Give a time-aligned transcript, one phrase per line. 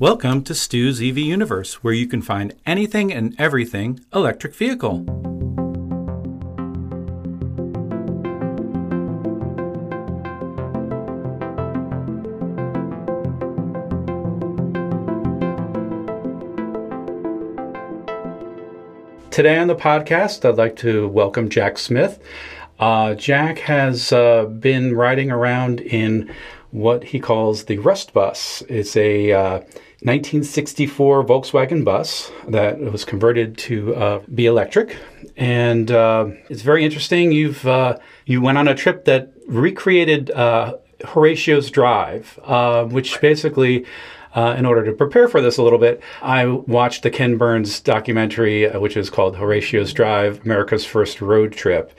[0.00, 5.04] Welcome to Stu's EV Universe, where you can find anything and everything electric vehicle.
[19.30, 22.18] Today on the podcast, I'd like to welcome Jack Smith.
[22.78, 26.34] Uh, Jack has uh, been riding around in
[26.70, 28.62] what he calls the Rust Bus.
[28.68, 29.60] It's a uh,
[30.02, 34.96] 1964 Volkswagen bus that was converted to uh, be electric,
[35.36, 37.32] and uh, it's very interesting.
[37.32, 43.84] You've uh, you went on a trip that recreated uh, Horatio's Drive, uh, which basically.
[44.34, 48.70] in order to prepare for this a little bit, I watched the Ken Burns documentary,
[48.78, 51.92] which is called Horatio's Drive America's First Road Trip.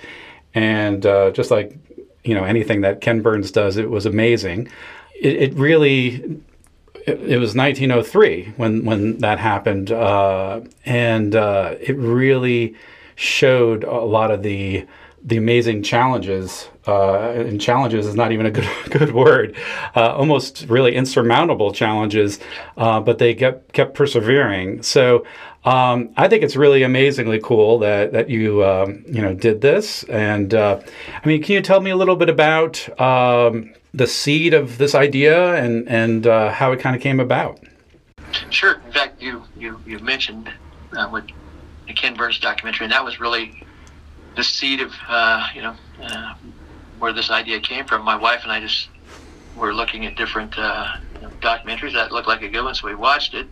[0.53, 1.77] And just like
[2.23, 3.77] you know anything that Ken Burns does.
[3.77, 4.69] It was amazing.
[5.19, 6.41] It, it really.
[7.07, 12.75] It, it, was 1903 when when that happened, uh, and uh, it really
[13.15, 14.85] showed a lot of the
[15.23, 16.67] the amazing challenges.
[16.87, 19.55] Uh, and challenges is not even a good good word.
[19.95, 22.39] Uh, almost really insurmountable challenges,
[22.77, 24.81] uh, but they kept kept persevering.
[24.81, 25.25] So
[25.63, 30.03] um, I think it's really amazingly cool that that you um, you know did this.
[30.05, 30.81] And uh,
[31.23, 34.95] I mean, can you tell me a little bit about um, the seed of this
[34.95, 37.59] idea and and uh, how it kind of came about?
[38.49, 38.81] Sure.
[38.85, 40.49] In fact, you you you mentioned
[40.97, 41.25] uh, with
[41.87, 43.63] the Ken Burns documentary, and that was really
[44.35, 46.35] the seed of uh, you know uh,
[46.99, 48.03] where this idea came from.
[48.03, 48.89] My wife and I just
[49.55, 52.87] were looking at different uh, you know, documentaries that looked like a good one, so
[52.87, 53.47] we watched it.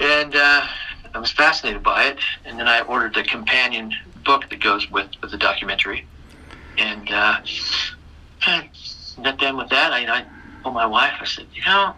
[0.00, 3.94] And I was fascinated by it, and then I ordered the companion
[4.24, 6.06] book that goes with, with the documentary.
[6.76, 7.08] And
[9.18, 9.92] uh, got done with that.
[9.92, 10.24] I, I
[10.62, 11.94] told my wife, I said, you know,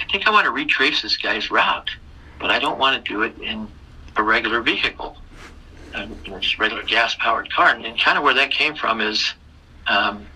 [0.00, 1.90] I think I want to retrace this guy's route,
[2.38, 3.68] but I don't want to do it in
[4.16, 5.16] a regular vehicle,
[5.94, 7.68] a just regular gas-powered car.
[7.68, 9.34] And, and kind of where that came from is
[9.86, 10.26] um,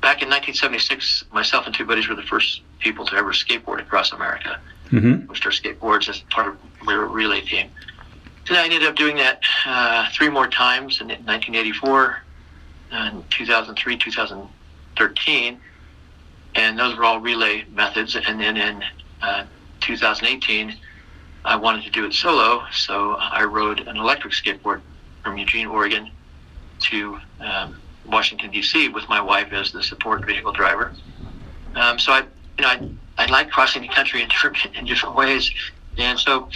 [0.00, 4.12] back in 1976, myself and two buddies were the first people to ever skateboard across
[4.12, 4.60] America.
[4.90, 5.26] Mm-hmm.
[5.26, 7.70] Pushed our skateboards as part of our relay team.
[8.48, 12.22] And I ended up doing that uh, three more times in 1984,
[12.90, 13.96] and 2003,
[14.96, 15.60] 2013,
[16.54, 18.16] and those were all relay methods.
[18.16, 18.82] And then in
[19.22, 19.44] uh,
[19.80, 20.76] 2018,
[21.44, 24.82] I wanted to do it solo, so I rode an electric skateboard
[25.22, 26.10] from Eugene, Oregon,
[26.80, 28.88] to um, Washington D.C.
[28.88, 30.92] with my wife as the support vehicle driver.
[31.74, 32.20] Um, so I,
[32.58, 35.50] you know, I, I like crossing the country in different in different ways,
[35.96, 36.48] and so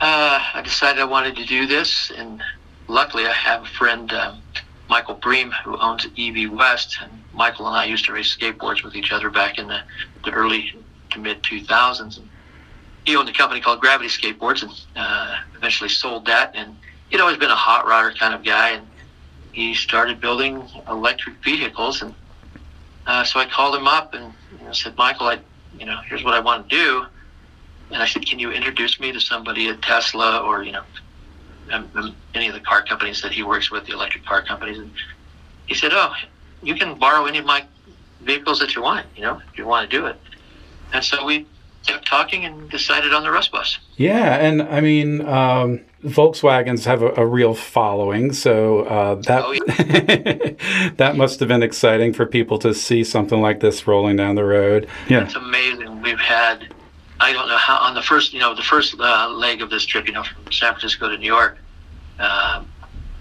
[0.00, 2.10] uh, I decided I wanted to do this.
[2.16, 2.42] And
[2.88, 4.42] luckily, I have a friend, um,
[4.88, 8.94] Michael Bream, who owns EV West, and Michael and I used to race skateboards with
[8.94, 9.80] each other back in the,
[10.24, 10.72] the early
[11.10, 12.18] to mid 2000s.
[12.18, 12.28] And
[13.04, 16.52] he owned a company called Gravity Skateboards, and uh, eventually sold that.
[16.54, 16.76] And
[17.10, 18.86] he'd always been a hot rodder kind of guy, and
[19.52, 22.02] he started building electric vehicles.
[22.02, 22.14] And
[23.06, 25.38] uh, so I called him up and you know, said, Michael, I
[25.78, 27.06] you know, here's what I want to do.
[27.90, 30.82] And I said, can you introduce me to somebody at Tesla or, you know,
[31.70, 34.78] um, um, any of the car companies that he works with, the electric car companies?
[34.78, 34.90] And
[35.66, 36.12] he said, oh,
[36.64, 37.64] you can borrow any of my
[38.22, 40.16] vehicles that you want, you know, if you want to do it.
[40.92, 41.46] And so we
[41.86, 43.78] kept talking and decided on the Rust Bus.
[43.96, 49.52] Yeah, and I mean, um, Volkswagens have a, a, real following, so uh, that oh,
[49.52, 50.90] yeah.
[50.96, 54.44] that must have been exciting for people to see something like this rolling down the
[54.44, 54.88] road.
[55.08, 56.00] Yeah, it's amazing.
[56.02, 56.74] We've had,
[57.20, 59.84] I don't know how on the first, you know, the first uh, leg of this
[59.84, 61.58] trip, you know, from San Francisco to New York,
[62.18, 62.64] uh,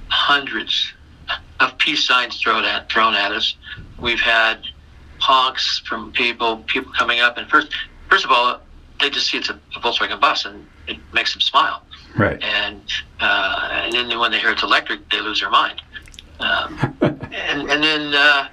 [0.10, 1.03] hundreds of
[1.84, 3.56] peace signs thrown at thrown at us.
[4.00, 4.60] We've had
[5.20, 7.74] honks from people, people coming up, and first
[8.10, 8.62] first of all,
[9.02, 11.84] they just see it's a, a Volkswagen bus and it makes them smile.
[12.18, 12.42] Right.
[12.42, 12.82] And
[13.20, 15.82] uh, and then when they hear it's electric, they lose their mind.
[16.40, 18.48] Um, and and then uh,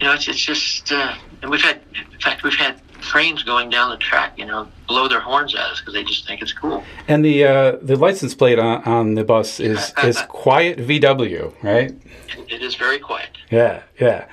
[0.00, 3.70] you know it's it's just uh, and we've had in fact we've had trains going
[3.70, 6.52] down the track, you know, blow their horns at us because they just think it's
[6.52, 6.82] cool.
[7.06, 11.94] And the uh, the license plate on, on the bus is is quiet VW, right?
[12.48, 13.28] It is very quiet.
[13.50, 14.26] Yeah, yeah.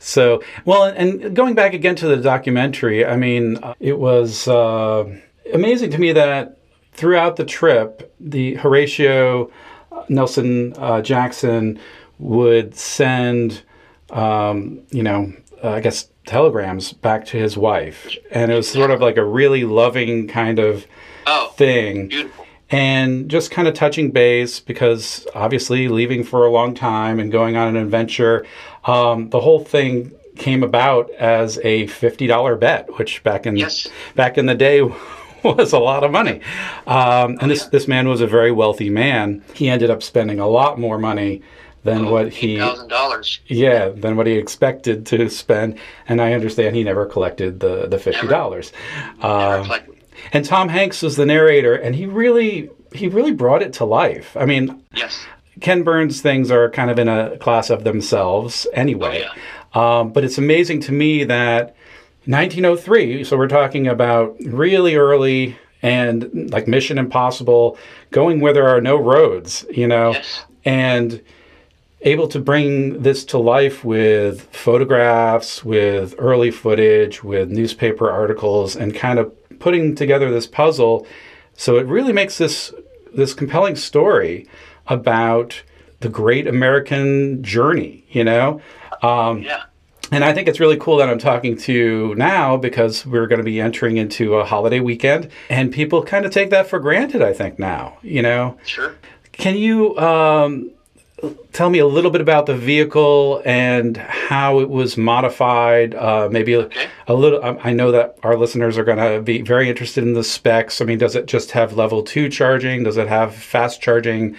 [0.00, 5.04] So, well, and going back again to the documentary, I mean, it was uh,
[5.52, 6.58] amazing to me that
[6.92, 9.50] throughout the trip, the Horatio
[9.92, 11.78] uh, Nelson uh, Jackson
[12.18, 13.62] would send,
[14.10, 15.32] um, you know,
[15.62, 19.24] uh, I guess telegrams back to his wife, and it was sort of like a
[19.24, 20.86] really loving kind of
[21.26, 22.08] oh, thing.
[22.08, 22.46] Beautiful.
[22.70, 27.56] And just kind of touching base because obviously leaving for a long time and going
[27.56, 28.44] on an adventure
[28.84, 33.86] um, the whole thing came about as a $50 bet, which back in Yes.
[34.14, 34.82] back in the day
[35.42, 36.40] was a lot of money.
[36.86, 39.42] Um, and this this man was a very wealthy man.
[39.54, 41.42] He ended up spending a lot more money
[41.84, 43.40] than what he thousand dollars.
[43.46, 45.78] yeah than what he expected to spend.
[46.08, 48.72] And I understand he never collected the the fifty dollars.
[49.20, 49.70] Um,
[50.32, 54.36] and Tom Hanks was the narrator, and he really he really brought it to life.
[54.36, 55.24] I mean, Yes.
[55.60, 59.26] Ken Burns things are kind of in a class of themselves anyway.
[59.74, 61.74] Oh, um, but it's amazing to me that
[62.26, 67.76] 1903, so we're talking about really early and like Mission Impossible,
[68.10, 70.44] going where there are no roads, you know, Yes.
[70.64, 71.20] and
[72.02, 78.94] able to bring this to life with photographs, with early footage, with newspaper articles, and
[78.94, 81.06] kind of putting together this puzzle.
[81.54, 82.72] So it really makes this
[83.14, 84.46] this compelling story
[84.86, 85.62] about
[86.00, 88.60] the great American journey, you know.
[89.02, 89.62] Um, Yeah.
[90.12, 93.38] and I think it's really cool that I'm talking to you now because we're going
[93.40, 97.22] to be entering into a holiday weekend, and people kind of take that for granted.
[97.22, 98.56] I think now, you know.
[98.64, 98.94] Sure.
[99.32, 100.70] Can you um,
[101.52, 105.94] tell me a little bit about the vehicle and how it was modified?
[105.94, 106.86] Uh, maybe a, Okay.
[107.08, 107.42] a little.
[107.44, 110.80] um, I know that our listeners are going to be very interested in the specs.
[110.80, 112.84] I mean, does it just have level two charging?
[112.84, 114.36] Does it have fast charging?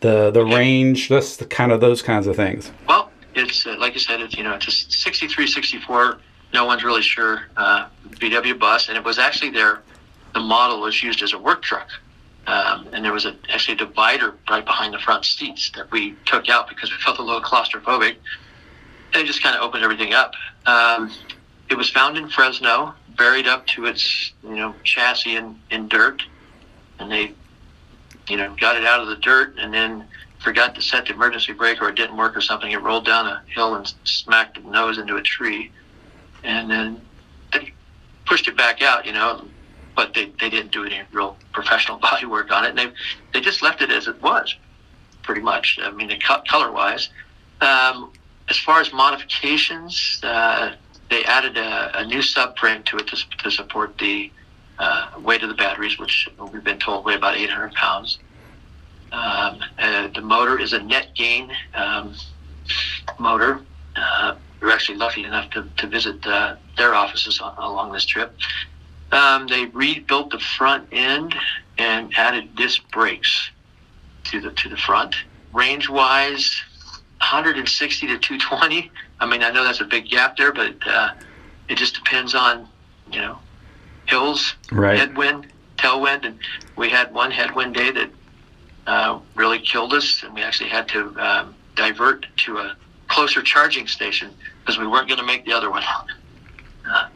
[0.00, 2.72] The the range, just the kind of those kinds of things.
[2.88, 6.18] Well, it's uh, like you said, it's you know, it's a 63, 64.
[6.54, 7.42] No one's really sure.
[7.56, 9.82] Uh, VW bus, and it was actually there.
[10.32, 11.88] The model was used as a work truck,
[12.46, 16.16] um, and there was a, actually a divider right behind the front seats that we
[16.26, 18.16] took out because we felt a little claustrophobic,
[19.12, 20.32] and it just kind of opened everything up.
[20.66, 21.12] Um,
[21.68, 26.22] it was found in Fresno, buried up to its you know chassis in, in dirt,
[26.98, 27.34] and they
[28.28, 30.06] you know got it out of the dirt and then
[30.40, 32.70] forgot to set the emergency brake or it didn't work or something.
[32.70, 35.70] It rolled down a hill and smacked the nose into a tree.
[36.42, 37.00] And then
[37.52, 37.72] they
[38.26, 39.44] pushed it back out, you know,
[39.96, 42.70] but they, they didn't do any real professional body work on it.
[42.70, 42.92] And they,
[43.32, 44.54] they just left it as it was,
[45.22, 45.78] pretty much.
[45.82, 47.08] I mean, co- color wise.
[47.60, 48.12] Um,
[48.48, 50.72] as far as modifications, uh,
[51.08, 54.30] they added a, a new subframe to it to, to support the
[54.78, 58.18] uh, weight of the batteries, which we've been told weigh about 800 pounds.
[59.12, 62.14] Um, uh, the motor is a NetGain um,
[63.18, 63.60] motor.
[63.96, 68.04] Uh, we were actually lucky enough to, to visit uh, their offices on, along this
[68.04, 68.36] trip.
[69.12, 71.34] Um, they rebuilt the front end
[71.78, 73.50] and added disc brakes
[74.24, 75.16] to the to the front.
[75.52, 76.54] Range wise,
[77.18, 78.90] 160 to 220.
[79.18, 81.10] I mean, I know that's a big gap there, but uh,
[81.68, 82.68] it just depends on
[83.10, 83.38] you know
[84.06, 84.98] hills, Right.
[84.98, 86.38] headwind, tailwind, and
[86.76, 88.10] we had one headwind day that
[88.86, 92.76] uh, really killed us, and we actually had to um, divert to a
[93.08, 94.30] closer charging station
[94.60, 95.82] because we weren't going to make the other one.
[96.90, 97.08] Uh,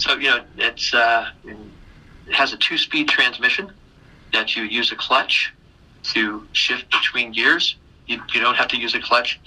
[0.00, 3.70] so you know, it's uh, it has a two-speed transmission
[4.32, 5.52] that you use a clutch
[6.02, 7.76] to shift between gears.
[8.06, 9.38] You, you don't have to use a clutch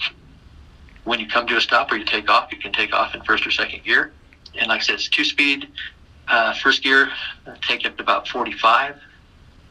[1.02, 2.52] when you come to a stop or you take off.
[2.52, 4.12] You can take off in first or second gear.
[4.56, 5.68] And like I said, it's two-speed.
[6.28, 7.10] Uh, first gear
[7.46, 8.94] uh, take it to about 45.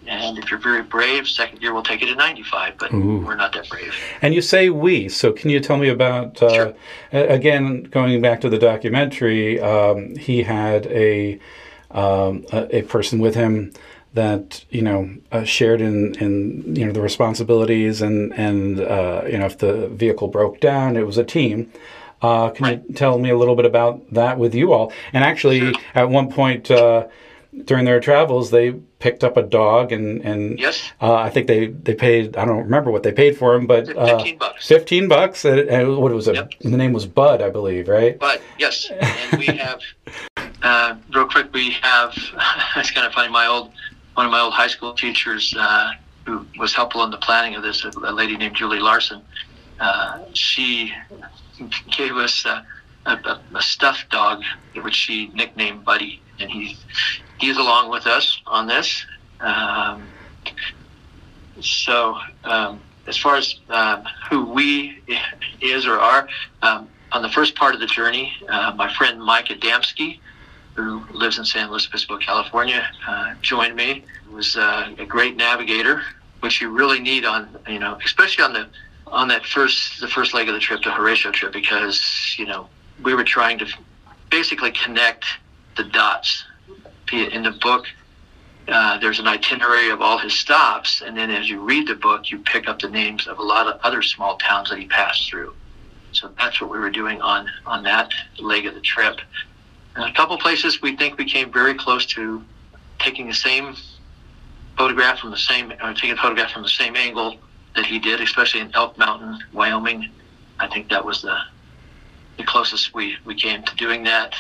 [0.08, 3.20] And if you're very brave, second gear will take it to 95, but Ooh.
[3.26, 3.94] we're not that brave.
[4.22, 6.74] And you say we, so can you tell me about, uh, Sure.
[7.12, 11.40] again, going back to the documentary, um, he had a,
[11.92, 13.72] um, a, a person with him
[14.14, 19.38] that, you know, uh, shared in, in, you know, the responsibilities and, and uh, you
[19.38, 21.72] know, if the vehicle broke down, it was a team.
[22.22, 24.94] Uh, can you tell me a little bit about that with you all?
[25.14, 25.74] And actually, Sure.
[25.96, 27.08] at one point uh,
[27.66, 30.78] during their travels, they picked up a dog, and and Yes.
[31.02, 32.38] uh, I think they they paid.
[32.38, 34.68] I don't remember what they paid for him, but uh, 15 bucks.
[34.68, 36.36] Fifteen bucks, and, and what was it?
[36.36, 36.54] Yep.
[36.62, 38.18] The name was Bud, I believe, right?
[38.18, 39.82] But yes, and we have,
[40.64, 42.12] uh, real quick, we have,
[42.78, 43.72] it's kind of funny, my old,
[44.14, 45.92] one of my old high school teachers uh,
[46.26, 49.22] who was helpful in the planning of this, a, a lady named Julie Larson,
[49.82, 50.94] uh, she
[51.98, 52.62] gave us uh,
[53.06, 54.44] a, a, a stuffed dog,
[54.82, 56.78] which she nicknamed Buddy, and he,
[57.38, 59.06] he's along with us on this.
[59.40, 60.08] Um,
[61.60, 65.02] so, um, as far as um, who we
[65.62, 66.28] is or are,
[66.62, 70.20] um, on the first part of the journey, uh, my friend Mike Adamski,
[70.76, 74.04] who lives in San Luis Obispo, California, uh, joined me.
[74.28, 76.02] He was uh, a great navigator,
[76.40, 78.68] which you really need on, you know, especially on the
[79.08, 82.68] on that first the first leg of the trip, the Horatio trip, because you know
[83.04, 83.68] we were trying to
[84.32, 85.26] basically connect
[85.76, 86.46] the dots.
[87.12, 87.86] In the book,
[88.68, 92.32] uh, there's an itinerary of all his stops, and then as you read the book,
[92.32, 95.30] you pick up the names of a lot of other small towns that he passed
[95.30, 95.54] through.
[96.12, 99.20] So that's what we were doing on on that leg of the trip.
[99.96, 102.44] And a couple places we think we came very close to
[103.00, 103.76] taking the same
[104.78, 107.38] photograph from the same, or taking a photograph from the same angle
[107.76, 110.10] that he did, especially in Elk Mountain, Wyoming.
[110.60, 111.38] I think that was the
[112.38, 114.34] the closest we, we came to doing that.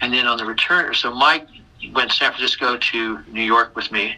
[0.00, 1.46] And then on the return, so Mike
[1.92, 4.16] went to San Francisco to New York with me,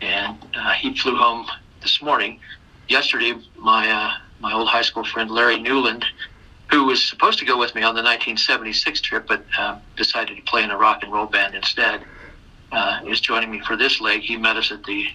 [0.00, 1.46] and uh, he flew home
[1.80, 2.40] this morning.
[2.88, 6.04] Yesterday, my uh, my old high school friend Larry Newland,
[6.70, 10.42] who was supposed to go with me on the 1976 trip, but uh, decided to
[10.42, 12.02] play in a rock and roll band instead,
[12.72, 14.20] uh, is joining me for this leg.
[14.20, 15.06] He met us at the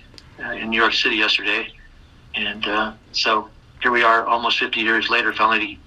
[0.44, 1.72] uh, in New York City yesterday,
[2.34, 3.50] and uh, so
[3.82, 5.80] here we are almost 50 years later, finally,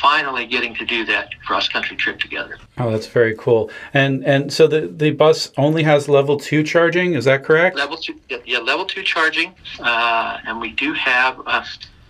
[0.00, 2.58] finally getting to do that cross country trip together.
[2.78, 3.70] Oh, that's very cool.
[3.94, 7.76] And and so the, the bus only has level two charging, is that correct?
[7.76, 9.54] Level two, yeah, level two charging.
[9.78, 11.64] Uh, and we do have, uh,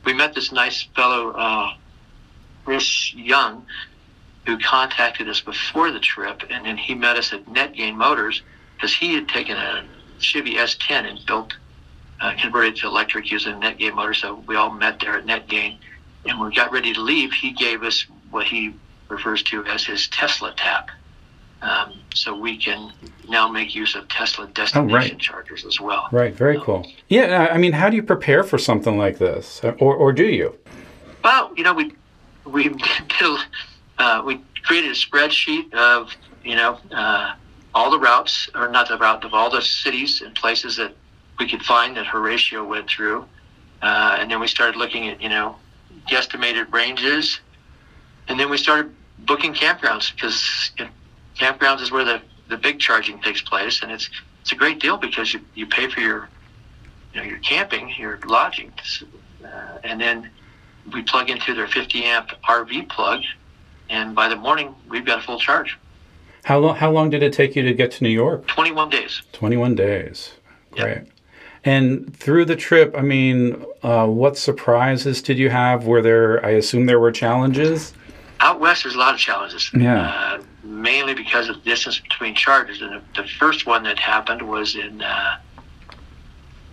[0.04, 1.74] we met this nice fellow, uh,
[2.64, 3.66] Chris Young,
[4.46, 8.42] who contacted us before the trip, and then he met us at NetGain Motors
[8.74, 9.84] because he had taken a
[10.18, 11.54] Chevy S10 and built
[12.22, 14.14] uh, converted to electric using NetGain motor.
[14.14, 15.76] So we all met there at NetGain.
[16.24, 18.74] And when we got ready to leave, he gave us what he
[19.08, 20.90] refers to as his Tesla tap.
[21.62, 22.92] Um, so we can
[23.28, 25.18] now make use of Tesla destination oh, right.
[25.18, 26.08] chargers as well.
[26.10, 26.86] Right, very um, cool.
[27.08, 30.58] Yeah, I mean, how do you prepare for something like this, or, or do you?
[31.22, 31.92] Well, you know, we
[32.44, 32.68] we
[33.20, 33.38] did,
[33.98, 36.10] uh, we created a spreadsheet of
[36.42, 37.34] you know uh,
[37.76, 40.96] all the routes, or not the route of all the cities and places that
[41.38, 43.26] we could find that Horatio went through.
[43.80, 45.56] Uh, and then we started looking at, you know,
[46.08, 47.40] guesstimated ranges.
[48.28, 50.90] And then we started booking campgrounds because you know,
[51.36, 53.82] campgrounds is where the, the big charging takes place.
[53.82, 54.08] And it's,
[54.40, 56.28] it's a great deal because you, you pay for your,
[57.12, 58.72] you know, your camping, your lodging.
[59.44, 60.30] Uh, and then
[60.92, 63.22] we plug into their 50 amp RV plug.
[63.90, 65.78] And by the morning, we've got a full charge.
[66.44, 68.46] How long, how long did it take you to get to New York?
[68.48, 69.22] 21 days.
[69.32, 70.32] 21 days.
[70.72, 70.96] Great.
[70.96, 71.08] Yep.
[71.64, 75.86] And through the trip, I mean, uh, what surprises did you have?
[75.86, 77.94] Were there, I assume there were challenges?
[78.40, 79.70] Out west, there's a lot of challenges.
[79.72, 80.08] Yeah.
[80.08, 82.82] Uh, mainly because of the distance between charges.
[82.82, 85.38] And the, the first one that happened was in, uh,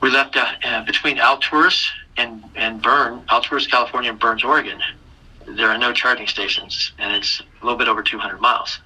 [0.01, 4.81] we left uh, uh, between Alturas and, and Bern, Alturas, California, and Burns, Oregon.
[5.47, 8.79] There are no charging stations, and it's a little bit over 200 miles.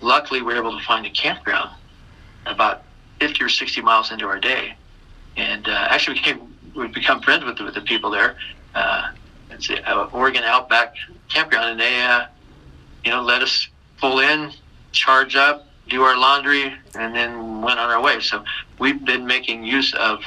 [0.00, 1.70] Luckily, we were able to find a campground
[2.46, 2.82] about
[3.20, 4.76] 50 or 60 miles into our day
[5.36, 8.36] and uh, actually became we've become friends with the, with the people there.
[8.74, 9.12] Uh,
[9.50, 10.94] it's uh, Oregon Outback
[11.28, 12.26] Campground, and they uh,
[13.04, 14.52] you know let us pull in,
[14.92, 18.20] charge up, do our laundry, and then went on our way.
[18.20, 18.44] So
[18.78, 20.22] we've been making use of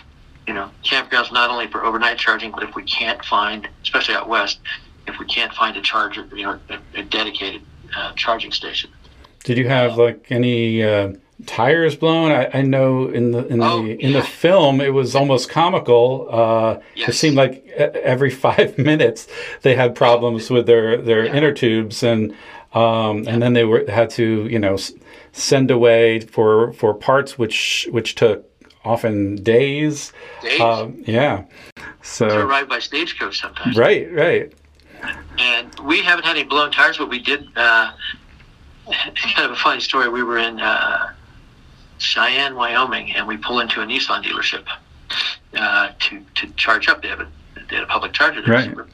[0.48, 4.30] you know campgrounds not only for overnight charging, but if we can't find, especially out
[4.30, 4.60] west,
[5.08, 7.62] if we can't find a charger, you know, a, a dedicated
[7.96, 8.90] uh, charging station.
[9.44, 10.84] Did you have like any?
[11.46, 12.32] Tires blown.
[12.32, 16.28] I, I, know in the in oh, the in the film it was almost comical.
[16.32, 17.10] Uh, yes.
[17.10, 19.28] It seemed like every five minutes
[19.62, 21.36] they had problems with their their yeah.
[21.36, 22.32] inner tubes, and
[22.74, 23.34] um, yeah.
[23.34, 24.78] and then they were had to you know
[25.32, 28.50] send away for for parts which which took
[28.84, 30.14] often days.
[30.42, 30.60] Days.
[30.60, 31.44] Uh, yeah.
[32.02, 33.78] So to arrive by stagecoach sometimes.
[33.78, 34.12] Right.
[34.12, 34.54] Right.
[35.38, 37.48] And we haven't had any blown tires, but we did.
[37.56, 37.92] Uh,
[39.16, 40.10] kind of a funny story.
[40.10, 41.12] We were in uh,
[41.98, 44.66] Cheyenne, Wyoming, and we pull into a Nissan dealership
[45.56, 47.02] uh, to to charge up.
[47.02, 47.28] They have a
[47.70, 48.54] they had a public charger there.
[48.54, 48.76] Right.
[48.76, 48.86] So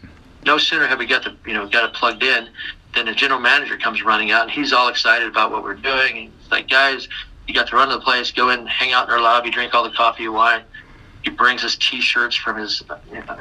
[0.45, 2.49] no sooner have we got the you know got it plugged in,
[2.95, 6.17] than the general manager comes running out, and he's all excited about what we're doing.
[6.17, 7.07] And he's like, guys,
[7.47, 9.73] you got to run to the place, go in, hang out in our lobby, drink
[9.73, 10.63] all the coffee and wine.
[11.23, 12.83] He brings us T-shirts from his,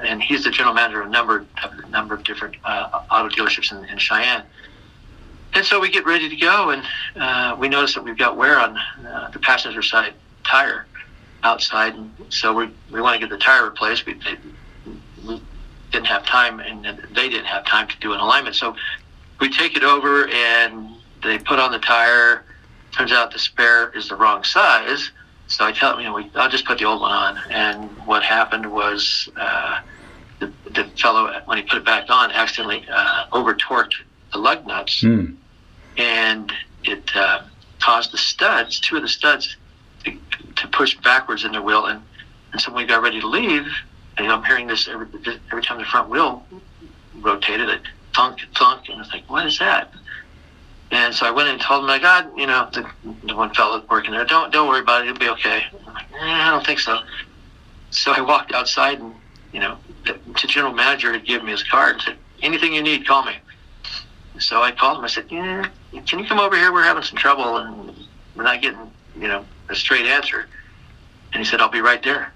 [0.05, 3.29] and he's the general manager of a number of a number of different uh, auto
[3.29, 4.45] dealerships in, in Cheyenne.
[5.55, 6.83] And so we get ready to go, and
[7.15, 10.87] uh, we notice that we've got wear on uh, the passenger side tire
[11.43, 14.07] outside, and so we we want to get the tire replaced.
[14.07, 14.39] We, they,
[15.27, 15.43] we
[15.91, 18.57] didn't have time, and they didn't have time to do an alignment.
[18.57, 18.75] So
[19.41, 20.89] we take it over, and
[21.23, 22.45] they put on the tire.
[22.93, 25.11] Turns out the spare is the wrong size.
[25.49, 27.39] So I tell you know, we, I'll just put the old one on.
[27.51, 29.81] And what happened was uh,
[30.39, 33.95] the, the fellow, when he put it back on, accidentally uh, over torqued
[34.33, 35.03] the lug nuts.
[35.03, 35.37] Mm
[35.97, 36.53] and
[36.85, 37.43] it uh,
[37.81, 39.57] caused the studs, two of the studs,
[40.05, 40.19] to,
[40.57, 41.87] to push backwards in the wheel.
[41.87, 42.03] And,
[42.53, 43.67] and so when we got ready to leave,
[44.19, 45.07] and I'm hearing this every,
[45.51, 46.45] every time the front wheel
[47.21, 47.83] rotated, it
[48.15, 49.93] thunk, thunk, and I was like, what is that?
[50.91, 52.87] And so I went and told him, my God, you know, the,
[53.27, 55.65] the one fellow working there, don't don't worry about it, it'll be okay.
[55.87, 56.99] I'm like, eh, I don't think so.
[57.91, 59.15] So I walked outside and,
[59.53, 62.83] you know, the, the general manager had given me his card and said, anything you
[62.83, 63.33] need, call me.
[64.39, 65.05] So I called him.
[65.05, 65.69] I said, yeah,
[66.07, 66.73] can you come over here?
[66.73, 67.95] We're having some trouble and
[68.35, 70.47] we're not getting, you know, a straight answer.
[71.33, 72.33] And he said, I'll be right there.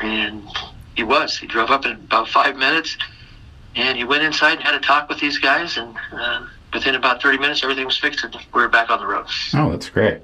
[0.00, 0.42] And
[0.94, 1.36] he was.
[1.36, 2.96] He drove up in about five minutes
[3.76, 5.76] and he went inside and had a talk with these guys.
[5.76, 9.06] And uh, within about 30 minutes, everything was fixed and we were back on the
[9.06, 9.26] road.
[9.54, 10.22] Oh, that's great.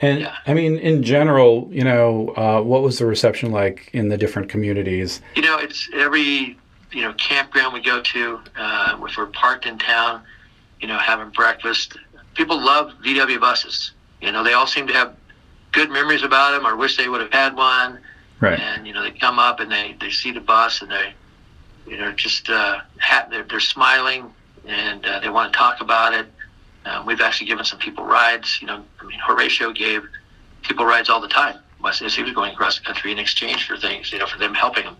[0.00, 0.36] And yeah.
[0.46, 4.48] I mean, in general, you know, uh, what was the reception like in the different
[4.48, 5.20] communities?
[5.34, 6.58] You know, it's every,
[6.92, 10.22] you know, campground we go to, uh, if we're parked in town,
[10.82, 11.96] you know, having breakfast.
[12.34, 13.92] People love VW buses.
[14.20, 15.16] You know, they all seem to have
[15.70, 17.98] good memories about them or wish they would have had one.
[18.40, 18.58] Right.
[18.58, 21.14] And, you know, they come up and they, they see the bus and they,
[21.86, 24.32] you know, just uh, ha- they're, they're smiling
[24.66, 26.26] and uh, they want to talk about it.
[26.84, 28.58] Uh, we've actually given some people rides.
[28.60, 30.02] You know, I mean, Horatio gave
[30.62, 33.76] people rides all the time as he was going across the country in exchange for
[33.76, 34.96] things, you know, for them helping him.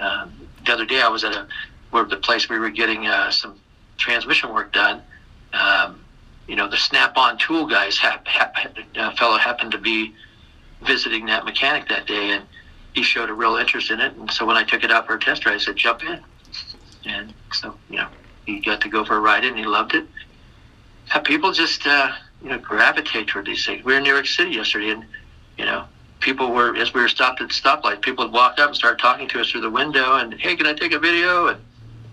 [0.00, 0.32] Um,
[0.64, 1.46] the other day I was at a
[1.90, 3.54] where the place we were getting uh, some
[3.98, 5.00] transmission work done.
[5.54, 6.04] Um,
[6.46, 8.52] you know, the Snap-on tool guys, ha- ha-
[8.96, 10.12] a fellow happened to be
[10.86, 12.44] visiting that mechanic that day, and
[12.92, 14.14] he showed a real interest in it.
[14.16, 16.20] And so when I took it out for a test ride, I said, "Jump in."
[17.06, 18.08] And so, you know,
[18.46, 20.06] he got to go for a ride and he loved it.
[21.24, 23.84] People just uh, you know gravitate toward these things.
[23.84, 25.04] We were in New York City yesterday, and
[25.56, 25.84] you know
[26.20, 29.28] people were as we were stopped at stoplight, people would walk up and start talking
[29.28, 31.48] to us through the window, and hey, can I take a video?
[31.48, 31.60] And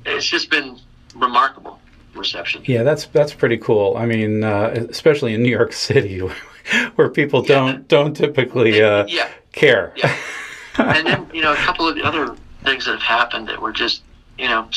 [0.06, 0.80] it's just been
[1.16, 1.81] remarkable
[2.16, 2.64] reception.
[2.66, 3.96] Yeah, that's that's pretty cool.
[3.98, 6.20] I mean, uh, especially in New York City,
[6.96, 9.30] where people don't don't typically uh, yeah.
[9.52, 9.94] care.
[9.98, 10.16] Yeah.
[10.78, 13.74] and then you know a couple of the other things that have happened that were
[13.74, 14.04] just
[14.38, 14.70] you know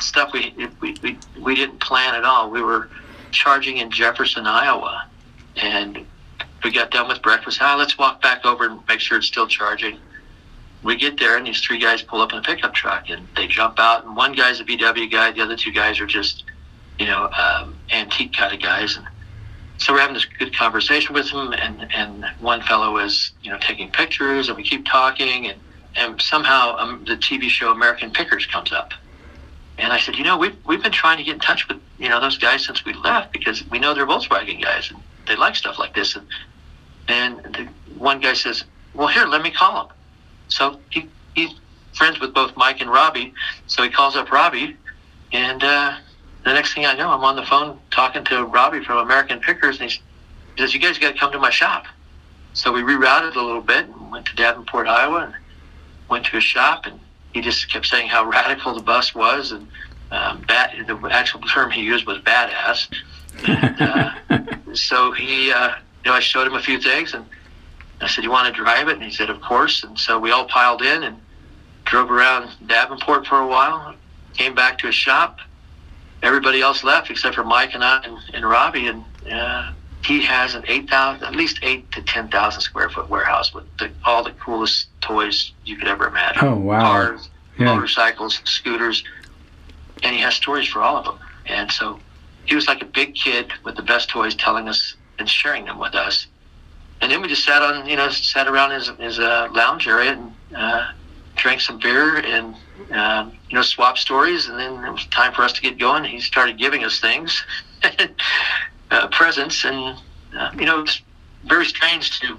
[0.00, 2.50] stuff we, we, we, we didn't plan at all.
[2.50, 2.88] We were
[3.30, 5.06] charging in Jefferson, Iowa,
[5.56, 6.06] and
[6.64, 7.58] we got done with breakfast.
[7.60, 9.98] Ah, let's walk back over and make sure it's still charging.
[10.82, 13.46] We get there, and these three guys pull up in a pickup truck, and they
[13.46, 14.04] jump out.
[14.04, 16.44] And one guy's a VW guy, the other two guys are just,
[16.98, 18.96] you know, um, antique kind of guys.
[18.96, 19.06] And
[19.78, 23.58] so we're having this good conversation with them, and and one fellow is, you know,
[23.60, 25.60] taking pictures, and we keep talking, and
[25.94, 28.92] and somehow um, the TV show American Pickers comes up
[29.78, 32.08] and I said, you know, we've, we've been trying to get in touch with, you
[32.08, 35.54] know, those guys since we left because we know they're Volkswagen guys and they like
[35.54, 36.16] stuff like this.
[36.16, 36.26] And,
[37.06, 39.92] and the one guy says, well, here, let me call him.
[40.48, 41.54] So he, he's
[41.94, 43.32] friends with both Mike and Robbie.
[43.68, 44.76] So he calls up Robbie.
[45.32, 45.96] And uh,
[46.44, 49.80] the next thing I know, I'm on the phone talking to Robbie from American Pickers.
[49.80, 50.00] And he
[50.56, 51.86] says, you guys got to come to my shop.
[52.54, 55.34] So we rerouted a little bit and went to Davenport, Iowa, and
[56.08, 56.86] went to his shop.
[56.86, 56.98] And
[57.32, 59.68] he just kept saying how radical the bus was, and
[60.10, 62.88] um, bat, the actual term he used was badass.
[63.46, 65.74] And, uh, so he, uh,
[66.04, 67.26] you know, I showed him a few things, and
[68.00, 70.30] I said, "You want to drive it?" And he said, "Of course." And so we
[70.30, 71.20] all piled in and
[71.84, 73.94] drove around Davenport for a while.
[74.34, 75.40] Came back to his shop.
[76.22, 79.72] Everybody else left except for Mike and I and, and Robbie, and uh,
[80.04, 83.64] he has an eight thousand, at least eight to ten thousand square foot warehouse with
[83.78, 86.44] the, all the coolest toys you could ever imagine.
[86.44, 86.80] Oh wow!
[86.80, 87.66] Cars, yeah.
[87.66, 89.04] motorcycles, scooters,
[90.02, 91.18] and he has stories for all of them.
[91.46, 92.00] And so
[92.46, 95.78] he was like a big kid with the best toys, telling us and sharing them
[95.78, 96.26] with us.
[97.00, 100.12] And then we just sat on, you know, sat around his his uh, lounge area
[100.12, 100.90] and uh,
[101.36, 102.56] drank some beer and
[102.90, 104.48] um, you know swap stories.
[104.48, 106.04] And then it was time for us to get going.
[106.04, 107.44] He started giving us things.
[108.90, 109.98] uh, presents, and
[110.36, 111.02] uh, you know, it's
[111.44, 112.38] very strange to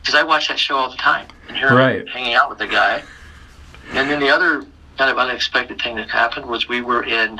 [0.00, 2.08] because I watch that show all the time and here right.
[2.08, 3.02] hanging out with the guy.
[3.92, 4.64] And then the other
[4.96, 7.38] kind of unexpected thing that happened was we were in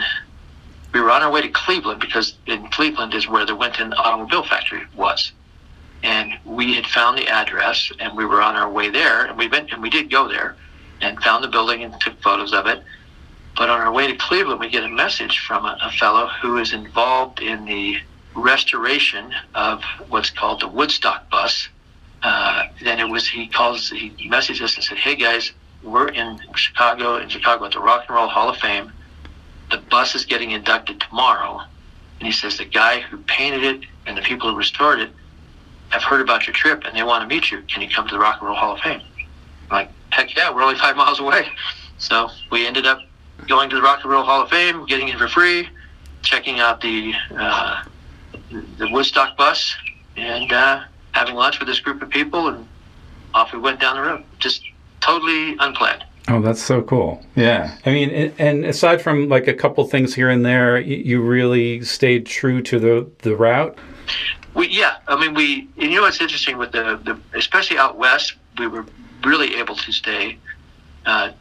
[0.92, 4.42] we were on our way to Cleveland because in Cleveland is where the Winton Automobile
[4.42, 5.32] Factory was.
[6.02, 9.48] And we had found the address and we were on our way there and we
[9.48, 10.56] went and we did go there
[11.00, 12.82] and found the building and took photos of it.
[13.56, 16.58] But on our way to Cleveland, we get a message from a, a fellow who
[16.58, 17.96] is involved in the
[18.34, 21.68] restoration of what's called the Woodstock bus.
[22.22, 26.38] Uh, then it was he calls he messaged us and said, "Hey guys, we're in
[26.54, 28.92] Chicago in Chicago at the Rock and Roll Hall of Fame.
[29.70, 31.60] The bus is getting inducted tomorrow."
[32.20, 35.10] And he says the guy who painted it and the people who restored it
[35.88, 37.62] have heard about your trip and they want to meet you.
[37.62, 39.00] Can you come to the Rock and Roll Hall of Fame?
[39.70, 41.48] I'm like, heck yeah, we're only five miles away.
[41.98, 43.00] So we ended up
[43.48, 45.68] going to the Rock and Roll Hall of Fame, getting in for free,
[46.22, 47.84] checking out the uh,
[48.78, 49.74] the Woodstock bus
[50.16, 52.66] and uh, having lunch with this group of people, and
[53.34, 54.24] off we went down the road.
[54.38, 54.62] Just
[55.00, 56.04] totally unplanned.
[56.28, 57.24] Oh, that's so cool.
[57.34, 57.76] Yeah.
[57.86, 62.26] I mean, and aside from like a couple things here and there, you really stayed
[62.26, 63.76] true to the, the route?
[64.54, 64.98] We, yeah.
[65.08, 68.84] I mean, we, you know, what's interesting with the, the especially out west, we were
[69.24, 70.38] really able to stay
[71.06, 71.32] uh,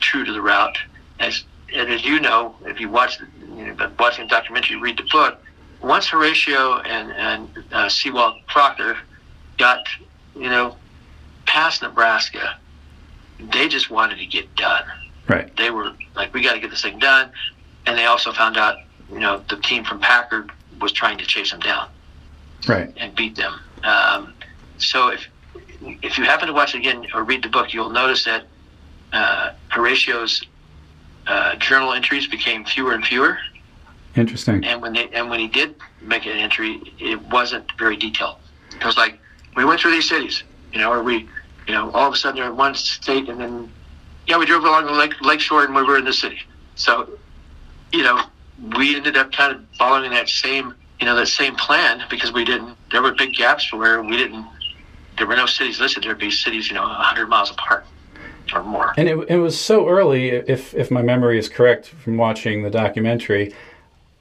[0.00, 0.78] true to the route.
[1.18, 3.18] As and as you know, if you watch,
[3.56, 5.38] you know, watching the documentary, read the book.
[5.82, 8.98] Once Horatio and and uh, Sewall Crocker
[9.58, 9.86] got,
[10.34, 10.76] you know,
[11.46, 12.58] past Nebraska,
[13.38, 14.84] they just wanted to get done.
[15.28, 15.54] Right.
[15.56, 17.30] They were like, we got to get this thing done,
[17.86, 18.78] and they also found out,
[19.12, 21.88] you know, the team from Packard was trying to chase them down.
[22.68, 22.92] Right.
[22.96, 23.58] And beat them.
[23.84, 24.34] Um,
[24.78, 25.26] so if
[25.80, 28.44] if you happen to watch it again or read the book, you'll notice that
[29.12, 30.44] uh, Horatio's
[31.26, 33.38] uh, journal entries became fewer and fewer.
[34.16, 34.64] Interesting.
[34.64, 38.36] And when they and when he did make an entry, it wasn't very detailed.
[38.74, 39.18] It was like
[39.56, 41.28] we went through these cities, you know, or we,
[41.66, 43.70] you know, all of a sudden they're in one state, and then
[44.26, 46.40] yeah, we drove along the lake lake shore and we were in the city.
[46.74, 47.08] So,
[47.92, 48.20] you know,
[48.76, 52.44] we ended up kind of following that same, you know, that same plan because we
[52.44, 52.76] didn't.
[52.90, 54.44] There were big gaps where we didn't.
[55.20, 56.04] There were no cities listed.
[56.04, 57.84] There'd be cities, you know, 100 miles apart
[58.54, 58.94] or more.
[58.96, 62.70] And it, it was so early, if if my memory is correct from watching the
[62.70, 63.52] documentary,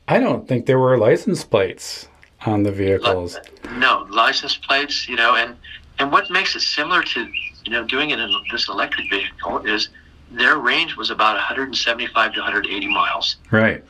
[0.10, 2.10] I don't think there were license plates
[2.46, 3.38] on the vehicles.
[3.78, 5.56] No license plates, you know, and
[6.00, 7.32] and what makes it similar to
[7.64, 9.88] you know doing it in this electric vehicle is
[10.32, 13.38] their range was about 175 to 180 miles.
[13.52, 13.86] Right.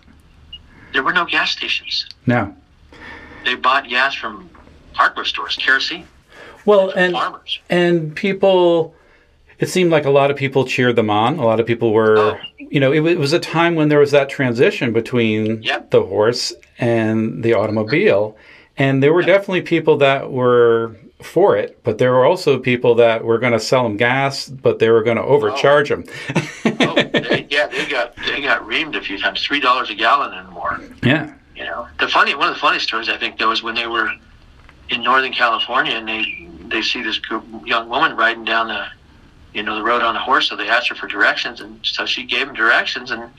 [0.93, 2.07] There were no gas stations.
[2.27, 2.55] No.
[3.45, 4.47] They bought gas from
[4.93, 6.05] hardware stores, kerosene.
[6.65, 7.59] Well, and farmers.
[7.69, 8.93] and people
[9.59, 11.37] it seemed like a lot of people cheered them on.
[11.37, 12.37] A lot of people were, Oh.
[12.57, 15.91] you know, it, it was a time when there was that transition between Yep.
[15.91, 18.37] the horse and the automobile.
[18.77, 23.25] And there were definitely people that were for it, but there were also people that
[23.25, 25.97] were going to sell them gas, but they were going to overcharge oh.
[25.97, 26.05] them.
[26.79, 30.33] oh, they, yeah, they got they got reamed a few times, three dollars a gallon
[30.33, 30.79] and more.
[31.03, 31.33] yeah.
[31.57, 33.87] You know, the funny one of the funny stories I think though is when they
[33.87, 34.09] were
[34.87, 38.85] in Northern California and they they see this group, young woman riding down the
[39.53, 42.05] you know the road on a horse, so they asked her for directions, and so
[42.05, 43.31] she gave them directions, and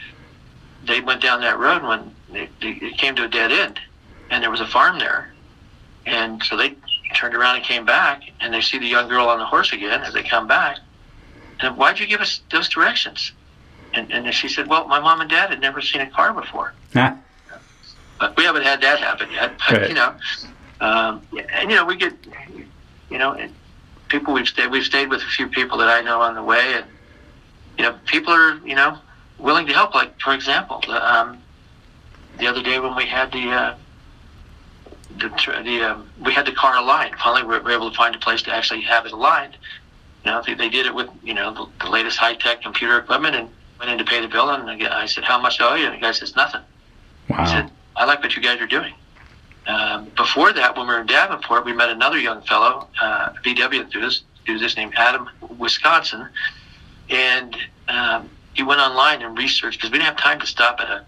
[0.84, 3.78] they went down that road when they, they, it came to a dead end,
[4.30, 5.32] and there was a farm there,
[6.06, 6.74] and so they
[7.14, 10.02] turned around and came back, and they see the young girl on the horse again
[10.02, 10.78] as they come back,
[11.60, 13.32] and why'd you give us those directions?
[13.92, 16.74] And, and she said, well, my mom and dad had never seen a car before
[17.52, 17.58] Ah,
[18.20, 19.56] but we haven't had that happen yet.
[19.68, 19.88] But Right.
[19.88, 20.14] you know,
[20.80, 22.14] um, and you know, we get,
[23.10, 23.54] you know, and
[24.08, 26.74] people we've stayed we've stayed with a few people that I know on the way,
[26.74, 26.86] and
[27.78, 28.98] you know, people are you know
[29.38, 29.94] willing to help.
[29.94, 31.42] Like for example, the, um,
[32.38, 33.50] the other day when we had the.
[33.50, 33.74] Uh,
[35.18, 35.28] the,
[35.64, 37.16] the um, we had the car aligned.
[37.16, 39.56] Finally, we were able to find a place to actually have it aligned.
[40.24, 42.96] You know, they, they did it with you know the, the latest high tech computer
[42.96, 43.48] equipment, and
[43.80, 44.50] went in to pay the bill.
[44.50, 46.60] And I said, "How much do I owe you?" And the guy says, "Nothing."
[47.30, 47.44] I wow.
[47.44, 48.94] said, I like what you guys are doing.
[49.70, 53.80] Um, before that, when we were in Davenport, we met another young fellow, uh, VW
[53.82, 55.28] enthusiast, named Adam
[55.58, 56.28] Wisconsin,
[57.08, 57.56] and
[57.86, 61.04] um, he went online and researched because we didn't have time to stop at a.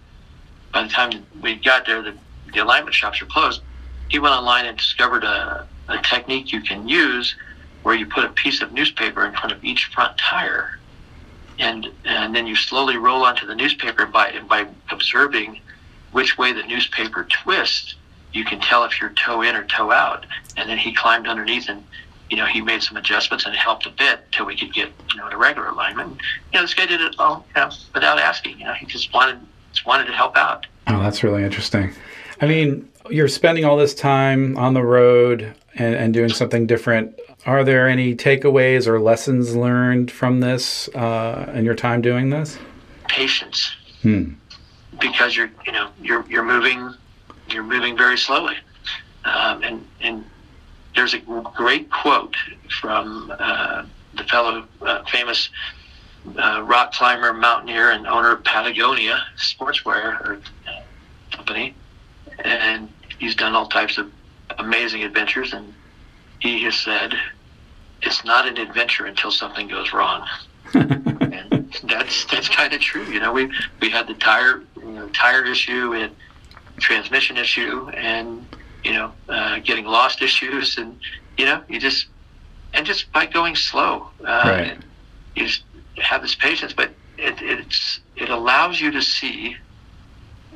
[0.73, 2.15] By the time we got there, the,
[2.55, 3.63] the alignment shops were closed.
[4.09, 7.35] He went online and discovered a, a technique you can use
[7.83, 10.79] where you put a piece of newspaper in front of each front tire,
[11.59, 15.59] and and then you slowly roll onto the newspaper by by observing
[16.13, 17.97] which way the newspaper twists,
[18.33, 20.27] you can tell if you're toe in or toe out.
[20.57, 21.85] And then he climbed underneath and,
[22.31, 24.91] you know, he made some adjustments and it helped a bit till we could get,
[25.11, 26.13] you know, a regular alignment.
[26.53, 28.59] You know, this guy did it all, you know, without asking.
[28.59, 29.39] You know, he just wanted
[29.73, 30.67] just wanted to help out.
[30.87, 31.95] Oh, that's really interesting.
[32.41, 37.19] I mean, you're spending all this time on the road and, and doing something different.
[37.47, 42.59] Are there any takeaways or lessons learned from this uh, in your time doing this?
[43.09, 44.35] Patience, Hmm.
[45.01, 46.95] because you're, you know, you're you're moving,
[47.53, 48.57] you're moving very slowly,
[49.25, 50.25] um, and and
[50.95, 52.37] there's a great quote
[52.81, 53.85] from uh,
[54.15, 55.49] the fellow uh, famous
[56.39, 60.81] uh, rock climber, mountaineer, and owner of Patagonia Sportswear or, uh,
[61.33, 61.75] company,
[62.45, 62.89] and
[63.19, 64.11] he's done all types of
[64.59, 65.53] amazing adventures.
[65.53, 65.73] And
[66.39, 67.15] he has said,
[68.03, 70.27] "It's not an adventure until something goes wrong."
[70.75, 73.05] and that's that's kind of true.
[73.05, 76.13] You know, we we had the tire you know, tire issue, we had
[76.81, 78.49] transmission issue, and
[78.85, 81.01] you know, uh, getting lost issues, and
[81.37, 82.09] you know, you just
[82.75, 84.79] and just by going slow, uh, Right.
[85.35, 85.65] you just
[85.99, 89.57] have this patience, but it, it's it allows you to see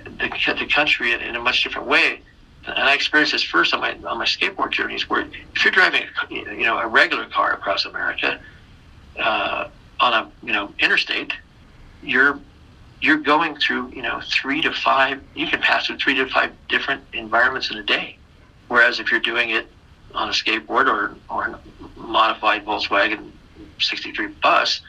[0.04, 2.22] the, the country in, in a much different way.
[2.66, 5.22] And I experienced this first on my on my skateboard journeys, where
[5.54, 8.40] if you're driving, a, you know, a regular car across America
[9.18, 9.68] uh,
[10.00, 11.32] on a you know interstate,
[12.02, 12.40] you're
[13.00, 15.22] you're going through you know three to five.
[15.34, 18.18] You can pass through three to five different environments in a day.
[18.68, 19.68] Whereas if you're doing it
[20.14, 21.60] on a skateboard or or a
[21.98, 23.30] modified Volkswagen
[23.78, 24.80] 63 bus,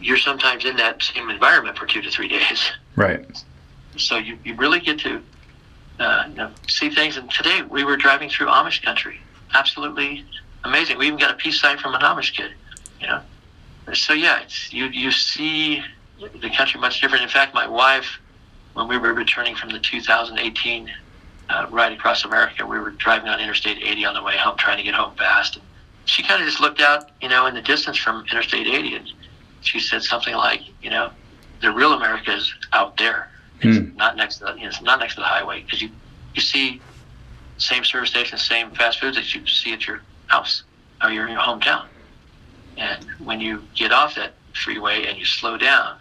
[0.00, 2.72] you're sometimes in that same environment for two to three days.
[2.96, 3.26] Right.
[3.96, 5.22] So you, you really get to
[5.98, 7.16] uh, you know, see things.
[7.16, 9.20] And today we were driving through Amish country.
[9.54, 10.24] Absolutely
[10.64, 10.98] amazing.
[10.98, 12.52] We even got a peace sign from an Amish kid.
[13.00, 13.20] You know.
[13.92, 15.82] So yeah, it's, you you see
[16.40, 17.22] the country much different.
[17.22, 18.18] In fact, my wife,
[18.74, 20.90] when we were returning from the 2018
[21.48, 24.78] uh, ride across America, we were driving on Interstate 80 on the way home, trying
[24.78, 25.56] to get home fast.
[25.56, 25.64] And
[26.06, 29.12] she kind of just looked out, you know, in the distance from Interstate 80, and
[29.60, 31.10] she said something like, you know,
[31.60, 33.30] the real America is out there.
[33.60, 33.96] It's mm.
[33.96, 35.90] not next to the, you know, it's not next to the highway because you
[36.34, 36.80] you see
[37.58, 40.64] same service stations, same fast foods that you see at your house
[41.02, 41.86] or your, your hometown.
[42.76, 45.96] And when you get off that freeway and you slow down,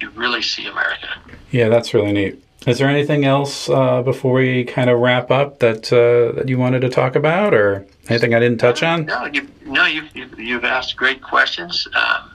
[0.00, 1.08] you really see America.
[1.50, 2.42] Yeah, that's really neat.
[2.66, 6.58] Is there anything else uh, before we kind of wrap up that uh, that you
[6.58, 9.06] wanted to talk about, or anything I didn't touch on?
[9.06, 10.02] No, you no, you,
[10.36, 11.86] you have asked great questions.
[11.94, 12.32] Um,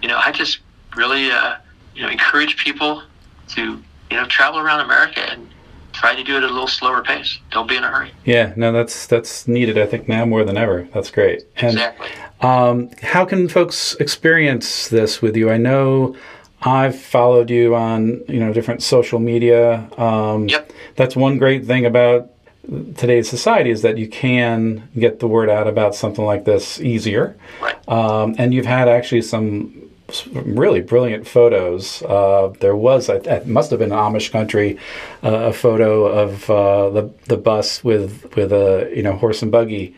[0.00, 0.60] you know, I just
[0.96, 1.56] really uh,
[1.94, 3.02] you know encourage people
[3.48, 5.48] to you know travel around America and
[5.92, 7.38] try to do it at a little slower pace.
[7.50, 8.12] Don't be in a hurry.
[8.24, 9.76] Yeah, no, that's that's needed.
[9.76, 10.86] I think now more than ever.
[10.94, 11.44] That's great.
[11.56, 12.08] And, exactly.
[12.40, 15.50] Um, how can folks experience this with you?
[15.50, 16.14] I know
[16.64, 19.88] I've followed you on you know different social media.
[19.98, 20.72] Um, yep.
[20.96, 22.30] That's one great thing about
[22.96, 27.36] today's society is that you can get the word out about something like this easier.
[27.60, 27.88] Right.
[27.88, 29.90] Um, and you've had actually some
[30.32, 32.02] really brilliant photos.
[32.02, 34.78] Uh, there was, it must have been Amish country,
[35.22, 39.52] uh, a photo of uh, the the bus with with a you know horse and
[39.52, 39.94] buggy.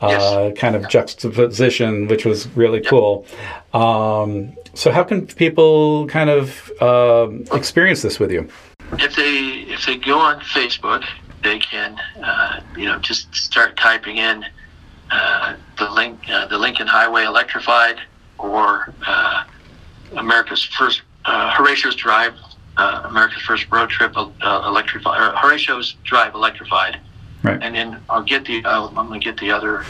[0.00, 0.08] Uh,
[0.48, 0.58] yes.
[0.58, 2.90] kind of juxtaposition, which was really yep.
[2.90, 3.24] cool.
[3.72, 8.48] Um, so, how can people kind of uh, experience this with you?
[8.92, 11.04] If they if they go on Facebook,
[11.42, 14.44] they can uh, you know just start typing in
[15.10, 18.00] uh, the link uh, the Lincoln Highway electrified
[18.38, 19.44] or uh,
[20.16, 22.34] America's first Horatio's Drive
[22.78, 26.98] America's first road trip electrified Horatio's Drive electrified.
[27.42, 27.60] Right.
[27.60, 29.84] And then I'll get the I'm going to get the other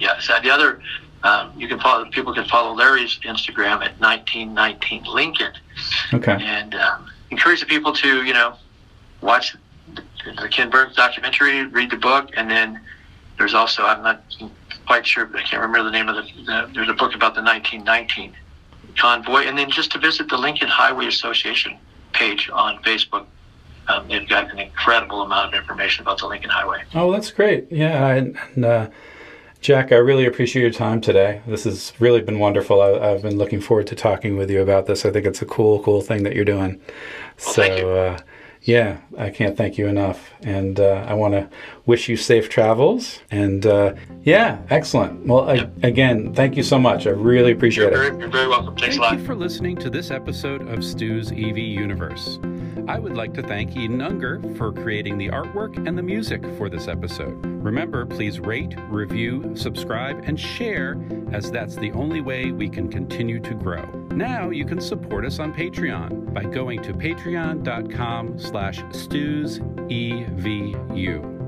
[0.00, 0.80] yeah so the other
[1.24, 5.52] um, you can follow people can follow Larry's Instagram at 1919 Lincoln.
[6.12, 6.36] Okay.
[6.38, 8.56] And um, encourage the people to you know
[9.22, 9.56] watch
[9.94, 12.80] the, Ken Burns documentary, read the book, and then
[13.38, 14.22] there's also I'm not
[14.86, 17.34] quite sure, but I can't remember the name of the, the there's a book about
[17.34, 18.34] the 1919
[18.98, 21.78] convoy, and then just to visit the Lincoln Highway Association
[22.12, 23.26] page on Facebook.
[23.86, 26.84] Um, they've got an incredible amount of information about the Lincoln Highway.
[26.94, 27.70] Oh, that's great.
[27.70, 28.88] Yeah, and, and uh,
[29.64, 31.40] Jack, I really appreciate your time today.
[31.46, 32.82] This has really been wonderful.
[32.82, 35.06] I, have been looking forward to talking with you about this.
[35.06, 36.78] I think it's a cool, cool thing that you're doing.
[37.46, 38.18] Well, so, uh,
[38.60, 40.32] yeah, I can't thank you enough.
[40.42, 41.48] And uh, I want to
[41.86, 43.20] wish you safe travels.
[43.30, 45.24] And uh, yeah, excellent.
[45.26, 47.06] Well, I, again, thank you so much.
[47.06, 48.10] I really appreciate you're it.
[48.10, 48.76] Very, you're very welcome.
[48.76, 49.08] Thanks thank a lot.
[49.12, 52.38] Thank you for listening to this episode of Stu's EV Universe.
[52.86, 56.68] I would like to thank Eden Unger for creating the artwork and the music for
[56.68, 57.44] this episode.
[57.44, 60.96] Remember, please rate, review, subscribe, and share,
[61.32, 63.84] as that's the only way we can continue to grow.
[64.10, 70.74] Now you can support us on Patreon by going to patreon.com slash stusevu.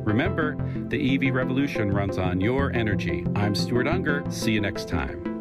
[0.06, 0.56] Remember,
[0.88, 3.26] the EV revolution runs on your energy.
[3.34, 4.24] I'm Stuart Unger.
[4.30, 5.35] See you next time.